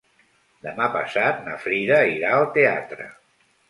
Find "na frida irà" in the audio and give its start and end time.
1.51-2.35